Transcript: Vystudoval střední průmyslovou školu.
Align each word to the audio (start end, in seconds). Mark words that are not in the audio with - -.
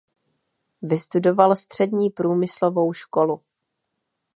Vystudoval 0.81 1.55
střední 1.55 2.09
průmyslovou 2.09 2.93
školu. 2.93 3.41